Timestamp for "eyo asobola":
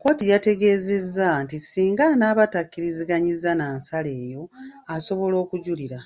4.22-5.36